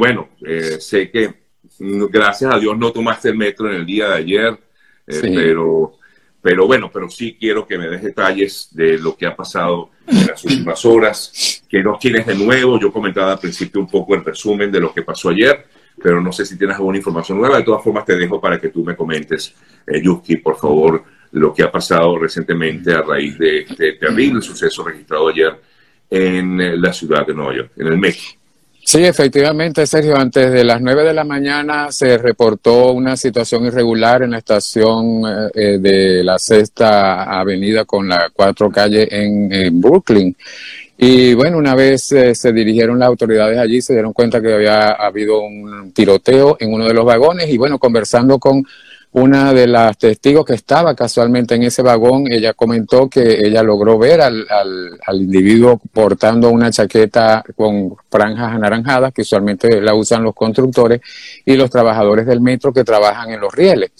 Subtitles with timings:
[0.00, 1.34] bueno, eh, sé que
[1.78, 4.58] gracias a Dios no tomaste el metro en el día de ayer,
[5.06, 5.92] eh, pero,
[6.40, 10.26] pero bueno, pero sí quiero que me des detalles de lo que ha pasado en
[10.26, 12.80] las últimas horas, que no tienes de nuevo.
[12.80, 15.66] Yo comentaba al principio un poco el resumen de lo que pasó ayer,
[16.02, 17.58] pero no sé si tienes alguna información nueva.
[17.58, 19.54] De todas formas, te dejo para que tú me comentes,
[19.86, 24.82] eh, Yuki, por favor, lo que ha pasado recientemente a raíz de este terrible suceso
[24.82, 25.60] registrado ayer
[26.08, 28.39] en eh, la ciudad de Nueva York, en el metro.
[28.90, 34.24] Sí, efectivamente, Sergio, antes de las 9 de la mañana se reportó una situación irregular
[34.24, 40.36] en la estación eh, eh, de la sexta avenida con la cuatro calle en, Brooklyn.
[40.98, 45.40] Y bueno, una vez se dirigieron las autoridades allí, se dieron cuenta que había habido
[45.40, 48.66] un tiroteo en uno de los vagones y bueno, conversando con
[49.12, 53.98] una de las testigos que estaba casualmente en ese vagón, ella comentó que ella logró
[53.98, 60.34] ver al, al, individuo portando una chaqueta con franjas anaranjadas, que usualmente la usan los
[60.34, 61.00] constructores
[61.44, 63.90] y los trabajadores del metro que trabajan en los rieles.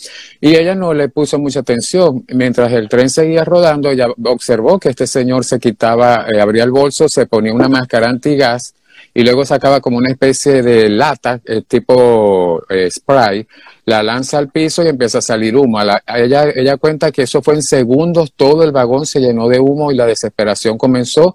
[0.41, 2.25] Y ella no le puso mucha atención.
[2.29, 6.71] Mientras el tren seguía rodando, ella observó que este señor se quitaba, eh, abría el
[6.71, 8.75] bolso, se ponía una máscara antigas
[9.15, 13.47] y luego sacaba como una especie de lata, eh, tipo eh, spray,
[13.85, 15.81] la lanza al piso y empieza a salir humo.
[15.81, 19.91] ella, ella cuenta que eso fue en segundos, todo el vagón se llenó de humo
[19.91, 21.35] y la desesperación comenzó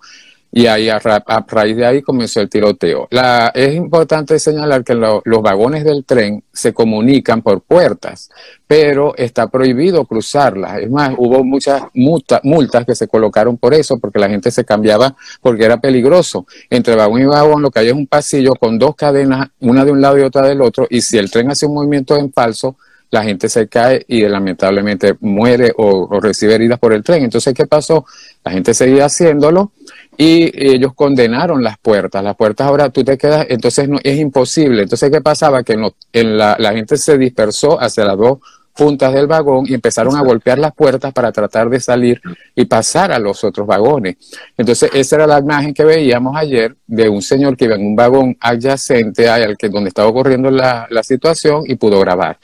[0.51, 3.07] y ahí a, raíz de ahí comenzó el tiroteo.
[3.11, 8.29] La, es importante señalar que los vagones del tren se comunican por puertas,
[8.66, 10.79] pero está prohibido cruzarlas.
[10.79, 15.16] Es más, hubo muchas multas que se colocaron por eso, porque la gente se cambiaba
[15.41, 16.45] porque era peligroso.
[16.69, 19.91] Entre vagón y vagón lo que hay es un pasillo con dos cadenas, una de
[19.91, 22.77] un lado y otra del otro, y si el tren hace un movimiento en falso,
[23.11, 27.23] la gente se cae y lamentablemente muere o, recibe heridas por el tren.
[27.23, 28.05] Entonces, ¿qué pasó?
[28.45, 29.71] La gente seguía haciéndolo
[30.17, 32.23] y ellos condenaron las puertas.
[32.23, 34.83] Las puertas ahora tú te quedas, entonces no, es imposible.
[34.83, 35.63] Entonces, ¿qué pasaba?
[35.63, 35.75] Que
[36.13, 38.38] en, la, la gente se dispersó hacia las dos
[38.75, 42.21] puntas del vagón y empezaron a golpear las puertas para tratar de salir
[42.53, 44.17] y pasar a los otros vagones.
[44.55, 47.95] Entonces, esa era la imagen que veíamos ayer de un señor que iba en un
[47.95, 52.38] vagón adyacente al que donde estaba ocurriendo la, la situación y pudo grabar.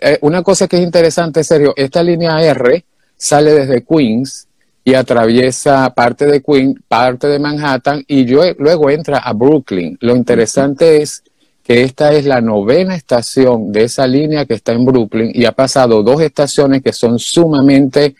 [0.00, 2.84] Eh, una cosa que es interesante, serio, esta línea R
[3.16, 4.48] sale desde Queens
[4.84, 9.96] y atraviesa parte de Queens, parte de Manhattan y luego entra a Brooklyn.
[10.00, 11.24] Lo interesante es
[11.62, 15.52] que esta es la novena estación de esa línea que está en Brooklyn y ha
[15.52, 18.14] pasado dos estaciones que son sumamente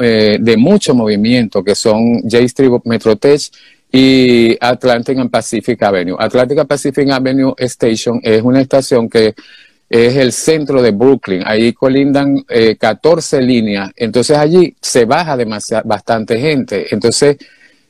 [0.00, 3.42] eh, de mucho movimiento, que son J Street Metrotech
[3.92, 6.16] y Atlantic and Pacific Avenue.
[6.18, 9.34] Atlantic and Pacific Avenue Station es una estación que
[9.92, 11.42] es el centro de Brooklyn.
[11.44, 12.44] Ahí colindan
[12.78, 13.90] 14 eh, líneas.
[13.94, 16.86] Entonces allí se baja demasiada, bastante gente.
[16.94, 17.36] Entonces,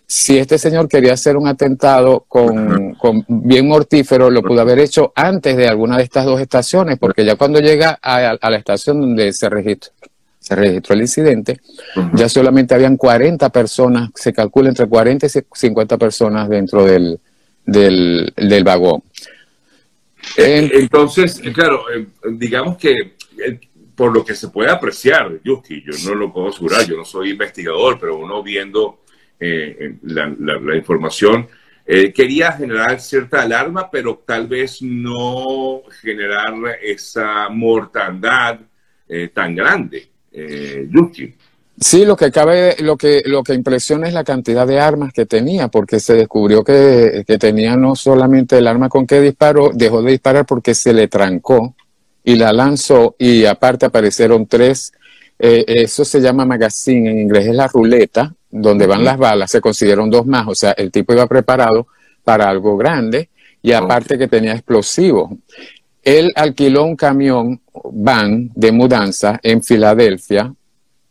[0.04, 2.96] si este señor quería hacer un atentado con,
[3.28, 7.36] bien mortífero, lo pudo haber hecho antes de alguna de estas dos estaciones, porque ya
[7.36, 9.92] cuando llega a, la estación donde se registró,
[10.40, 11.60] se registró el incidente,
[12.14, 17.20] ya solamente habían 40 personas, se calcula entre 40 y 50 personas dentro del,
[17.64, 19.04] del, del vagón.
[20.36, 23.14] Eh, entonces, eh, claro, eh, digamos que
[23.94, 27.30] por lo que se puede apreciar, Yuski, yo no lo puedo asegurar, yo no soy
[27.30, 29.00] investigador, pero uno viendo
[30.02, 31.48] la, información,
[31.84, 38.60] quería generar cierta alarma, pero tal vez no generar esa mortandad
[39.34, 41.34] tan grande, Yuski.
[41.82, 45.26] Sí, lo que cabe, lo que, lo que impresiona es la cantidad de armas que
[45.26, 50.12] tenía, porque se descubrió que, tenía no solamente el arma con que disparó, dejó de
[50.12, 51.74] disparar porque se le trancó
[52.22, 54.92] y la lanzó y aparte aparecieron tres,
[55.40, 59.60] eh, eso se llama magazine, en inglés es la ruleta, donde van las balas, se
[59.60, 61.88] consiguieron dos más, o sea, el tipo iba preparado
[62.22, 63.28] para algo grande
[63.60, 65.32] y aparte que tenía explosivos.
[66.04, 67.60] Él alquiló un camión
[67.90, 70.54] van de mudanza en Filadelfia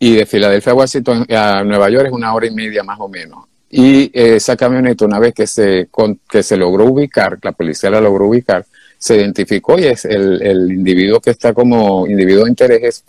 [0.03, 3.07] y de Filadelfia a Washington a Nueva York es una hora y media más o
[3.07, 3.45] menos.
[3.69, 5.89] Y eh, esa camioneta, una vez que se,
[6.27, 8.65] que se logró ubicar, la policía la logró ubicar,
[8.97, 13.03] se identificó y es el, el individuo que está como individuo de interés es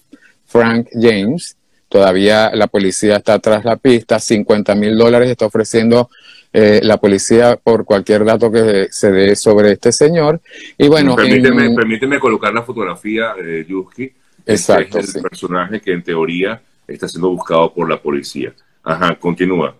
[0.45, 1.57] Frank James.
[1.89, 6.11] Todavía la policía está tras la pista, 50 mil dólares está ofreciendo
[6.53, 10.43] eh, la policía por cualquier dato que se dé sobre este señor.
[10.77, 14.13] Y bueno, permíteme, permíteme colocar la fotografía de Yuski.
[14.45, 14.99] Este Exacto.
[14.99, 18.55] es el personaje que en teoría está siendo buscado por la policía.
[18.83, 19.77] Ajá, continúa.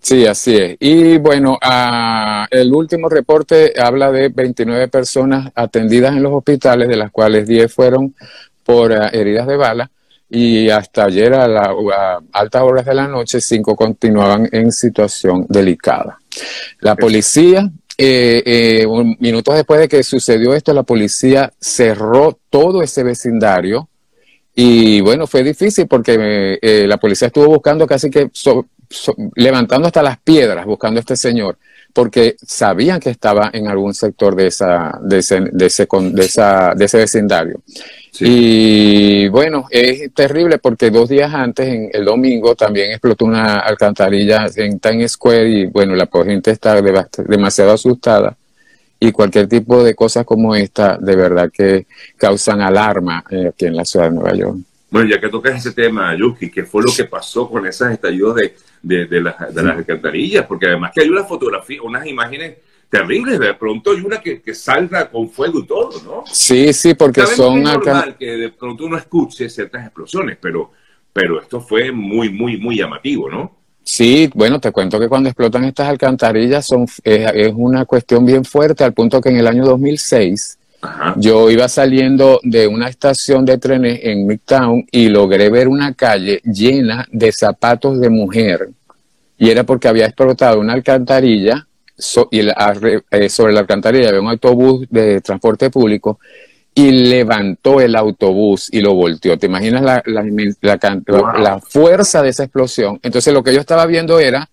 [0.00, 0.76] Sí, así es.
[0.80, 6.96] Y bueno, ah, el último reporte habla de 29 personas atendidas en los hospitales, de
[6.96, 8.14] las cuales 10 fueron
[8.62, 9.90] por ah, heridas de bala
[10.28, 11.68] y hasta ayer a, las
[12.32, 16.18] altas horas de la noche 5 continuaban en situación delicada.
[16.80, 18.86] La policía eh,
[19.20, 23.88] minutos después de que sucedió esto, la policía cerró todo ese vecindario
[24.54, 28.30] y bueno, fue difícil porque la policía estuvo buscando casi que
[29.34, 31.58] levantando hasta las piedras buscando a este señor
[31.94, 36.74] porque sabían que estaba en algún sector de, esa, de, ese, de, ese, de, esa,
[36.74, 37.62] de ese vecindario.
[38.18, 44.46] Y bueno, es terrible porque dos días antes, en el domingo, también explotó una alcantarilla
[44.56, 48.36] en Times Square y bueno, la gente está demasiado asustada
[49.00, 51.86] y cualquier tipo de cosas como esta de verdad que
[52.16, 54.58] causan alarma eh, aquí en la ciudad de Nueva York.
[54.90, 58.36] Bueno, ya que tocas ese tema, Yuki, ¿qué fue lo que pasó con esos estallidos
[58.36, 60.46] de, de, de, las, de las alcantarillas?
[60.46, 62.58] Porque además que hay una fotografía, unas imágenes
[62.88, 66.24] terribles, de pronto hay una que, que salga con fuego y todo, ¿no?
[66.32, 67.58] Sí, sí, porque son...
[67.58, 70.70] Es normal que de pronto uno escuche ciertas explosiones, pero,
[71.12, 73.63] pero esto fue muy, muy, muy llamativo, ¿no?
[73.84, 78.44] Sí, bueno, te cuento que cuando explotan estas alcantarillas son, es, es una cuestión bien
[78.44, 80.58] fuerte, al punto que en el año 2006
[81.16, 86.40] yo iba saliendo de una estación de trenes en Midtown y logré ver una calle
[86.44, 88.70] llena de zapatos de mujer.
[89.38, 91.66] Y era porque había explotado una alcantarilla
[92.30, 96.18] y eh, sobre la alcantarilla había un autobús de transporte público
[96.74, 99.38] y levantó el autobús y lo volteó.
[99.38, 102.98] ¿Te imaginas la, la, fuerza de esa explosión?
[103.02, 104.50] Entonces lo que yo estaba viendo era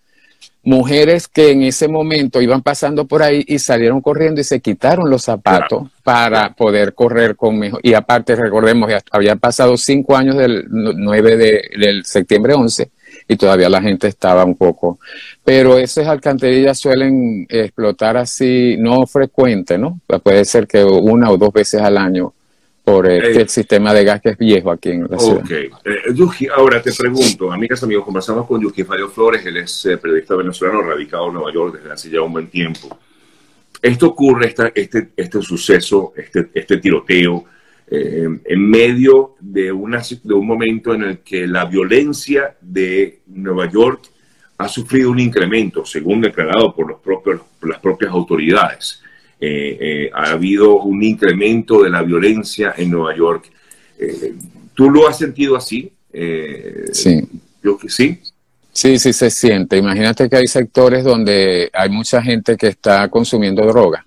[0.63, 5.09] mujeres que en ese momento iban pasando por ahí y salieron corriendo y se quitaron
[5.09, 7.79] los zapatos para poder correr con mejor.
[7.83, 12.91] Y aparte, recordemos, ya había pasado cinco años del 9 de, del septiembre 11
[13.31, 15.00] y todavía la gente estaba un poco.
[15.42, 20.01] Pero esas alcantarillas suelen explotar así, no frecuente, ¿no?
[20.22, 22.33] Puede ser que una o dos veces al año
[22.83, 25.45] por el, sistema de gas que es viejo aquí en la ciudad.
[25.45, 25.51] Ok.
[25.51, 30.36] Eh, ahora te pregunto, amigas, amigos, conversamos con Yuki Fabio Flores, él es eh, periodista
[30.36, 33.00] venezolano radicado en Nueva York desde hace ya un buen tiempo.
[33.81, 37.45] Esto ocurre, esta, este, este suceso, este, este tiroteo,
[37.93, 43.69] eh, en medio de, una, de un momento en el que la violencia de Nueva
[43.69, 44.03] York
[44.59, 49.01] ha sufrido un incremento, según declarado por, los propios, por las propias autoridades.
[49.41, 53.51] Eh, eh, ha habido un incremento de la violencia en Nueva York.
[54.73, 55.91] ¿Tú lo has sentido así?
[56.94, 57.27] sí.
[57.61, 58.19] Yo que sí.
[58.71, 59.75] Sí, sí se siente.
[59.75, 64.05] Imagínate que hay sectores donde hay mucha gente que está consumiendo droga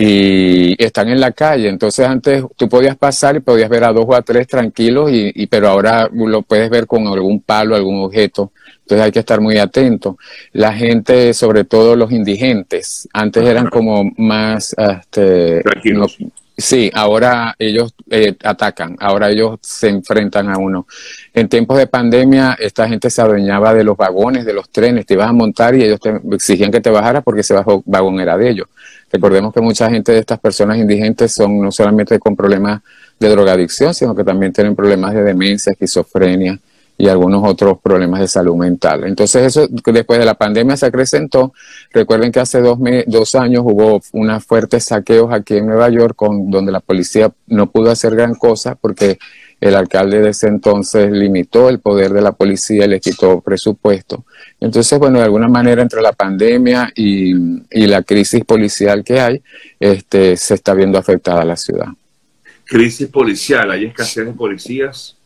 [0.00, 1.68] y están en la calle.
[1.68, 5.44] Entonces antes tú podías pasar y podías ver a dos o a tres tranquilos, y,
[5.48, 8.52] pero ahora lo puedes ver con algún palo, algún objeto.
[8.82, 10.16] Entonces hay que estar muy atento.
[10.52, 14.72] La gente, sobre todo los indigentes, antes eran como más...
[14.78, 16.16] Este, tranquilos.
[16.60, 20.88] Sí, ahora ellos eh, atacan, ahora ellos se enfrentan a uno.
[21.32, 25.14] En tiempos de pandemia, esta gente se adueñaba de los vagones, de los trenes, te
[25.14, 28.50] ibas a montar y ellos te exigían que te bajaras porque ese vagón era de
[28.50, 28.66] ellos.
[29.12, 32.80] Recordemos que mucha gente de estas personas indigentes son no solamente con problemas
[33.20, 36.58] de drogadicción, sino que también tienen problemas de demencia, esquizofrenia
[36.98, 39.04] y algunos otros problemas de salud mental.
[39.04, 41.54] Entonces eso después de la pandemia se acrecentó.
[41.92, 46.50] Recuerden que hace dos, dos años hubo unos fuertes saqueos aquí en Nueva York con,
[46.50, 49.18] donde la policía no pudo hacer gran cosa porque
[49.60, 54.24] el alcalde de ese entonces limitó el poder de la policía y le quitó presupuesto.
[54.60, 57.32] Entonces, bueno, de alguna manera entre la pandemia y,
[57.86, 59.42] la crisis policial que hay,
[59.80, 61.88] este, se está viendo afectada la ciudad.
[62.64, 63.70] ¿Crisis policial?
[63.70, 65.17] ¿Hay escasez de policías?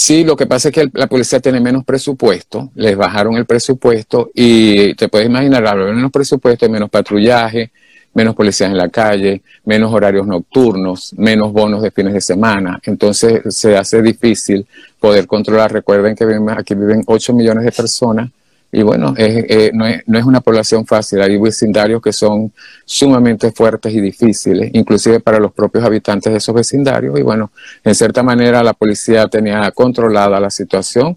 [0.00, 4.30] Sí, lo que pasa es que la policía tiene menos presupuesto, les bajaron el presupuesto
[4.32, 7.72] y te puedes imaginar, al menos presupuesto, menos patrullaje,
[8.14, 12.80] menos policías en la calle, menos horarios nocturnos, menos bonos de fines de semana.
[12.84, 14.64] Entonces se hace difícil
[15.00, 15.72] poder controlar.
[15.72, 16.24] Recuerden que
[16.56, 18.30] aquí viven 8 millones de personas
[18.70, 21.22] y bueno, eh, no, es, no, es, una población fácil.
[21.22, 22.52] Hay vecindarios que son
[22.84, 27.18] sumamente fuertes y difíciles, inclusive para los propios habitantes de esos vecindarios.
[27.18, 27.50] Y bueno,
[27.82, 31.16] en cierta manera la policía tenía controlada la situación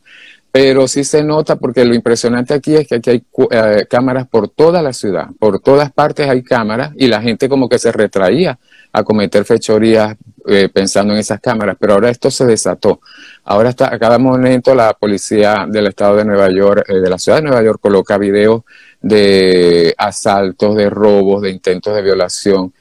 [0.51, 4.50] pero sí se nota porque lo impresionante aquí es que aquí hay eh, cámaras por
[4.50, 8.60] toda la ciudad, por todas partes hay cámaras y la gente como que se retraía
[8.91, 10.17] a cometer fechorías
[10.48, 13.01] eh, pensando en esas cámaras, pero ahora esto se desató.
[13.43, 17.17] Ahora está a cada momento la policía del estado de Nueva York, eh, de la
[17.17, 18.63] ciudad de Nueva York, coloca videos
[19.01, 22.74] de asaltos, de robos, de intentos de violación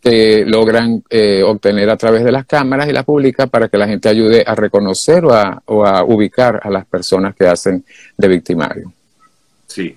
[0.00, 3.86] que logran eh, obtener a través de las cámaras y las publica para que la
[3.86, 7.84] gente ayude a reconocer o a, ubicar a las personas que hacen
[8.16, 8.92] de victimario.
[9.66, 9.96] Sí.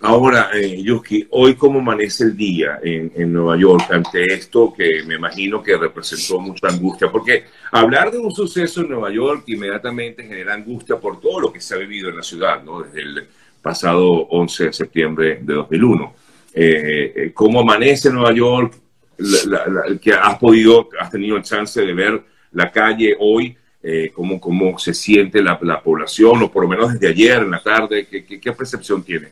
[0.00, 5.02] Ahora, eh, Yuski, hoy cómo amanece el día en, en, Nueva York ante esto que
[5.04, 10.22] me imagino que representó mucha angustia, porque hablar de un suceso en Nueva York inmediatamente
[10.22, 12.82] genera angustia por todo lo que se ha vivido en la ciudad, ¿no?
[12.82, 13.26] Desde el
[13.60, 16.14] pasado 11 de septiembre de 2001.
[16.54, 18.74] eh, cómo amanece Nueva York,
[20.00, 23.56] que has podido, has tenido el chance de ver la calle hoy
[23.90, 27.52] eh, cómo, cómo se siente la, la, población, o por lo menos desde ayer en
[27.52, 29.28] la tarde, ¿qué, qué, percepción tiene?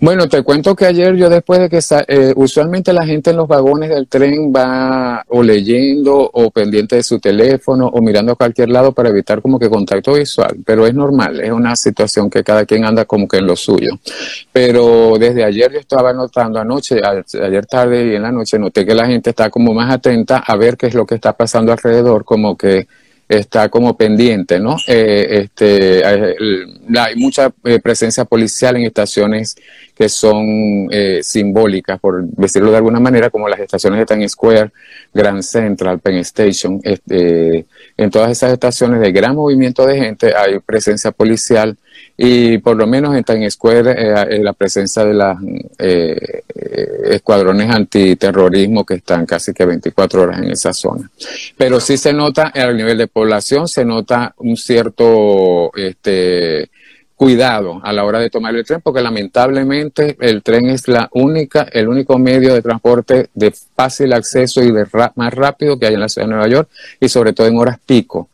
[0.00, 3.46] Bueno, te cuento que ayer yo después de que eh, usualmente la gente en los
[3.46, 8.70] vagones del tren va o leyendo o pendiente de su teléfono o mirando a cualquier
[8.70, 12.66] lado para evitar como que contacto visual, pero es normal, es una situación que cada
[12.66, 13.92] quien anda como que en lo suyo.
[14.50, 18.94] Pero desde ayer yo estaba notando anoche, ayer tarde y en la noche noté que
[18.96, 22.24] la gente está como más atenta a ver qué es lo que está pasando alrededor,
[22.24, 22.88] como que
[23.30, 24.76] está como pendiente, ¿no?
[24.88, 29.54] Eh, este, hay mucha eh, presencia policial en estaciones
[29.94, 34.72] que son eh, simbólicas, por decirlo de alguna manera, como las estaciones de Times Square,
[35.14, 36.80] Grand Central, Penn Station.
[36.82, 41.76] Este, en todas esas estaciones de gran movimiento de gente hay presencia policial
[42.22, 45.38] y por lo menos en Times Square eh, la presencia de los
[45.78, 46.42] eh,
[47.04, 51.10] escuadrones antiterrorismo que están casi que 24 horas en esa zona.
[51.56, 56.68] Pero sí se nota al nivel de población, se nota un cierto este,
[57.14, 61.68] cuidado a la hora de tomar el tren, porque lamentablemente el tren es la única,
[61.72, 66.00] el único medio de transporte de fácil acceso y de más rápido que hay en
[66.00, 66.68] la ciudad de Nueva York
[67.00, 68.28] y sobre todo en horas pico.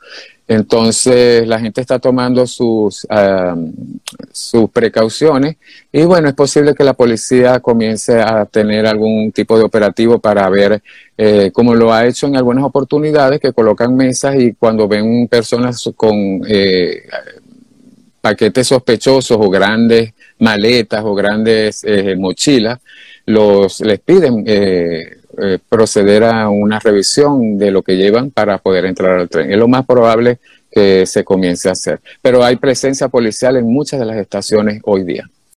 [0.48, 3.06] Entonces la gente está tomando sus,
[4.32, 5.56] sus precauciones
[5.90, 10.48] y bueno, es posible que la policía comience a tener algún tipo de operativo para
[10.48, 10.82] ver,
[11.18, 15.90] eh, como lo ha hecho en algunas oportunidades, que colocan mesas y cuando ven personas
[15.96, 17.02] con eh,
[18.20, 22.80] paquetes sospechosos o grandes maletas o grandes eh, mochilas,
[23.26, 28.86] los les piden eh, eh, proceder a una revisión de lo que llevan para poder
[28.86, 29.52] entrar al tren.
[29.52, 30.38] Es lo más probable
[30.70, 32.00] que se comience a hacer.
[32.22, 35.28] Pero hay presencia policial en muchas de las estaciones hoy día.